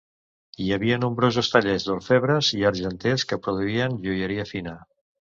[0.63, 4.75] Hi havia nombrosos tallers d'orfebres i argenters que produïen joieria fina.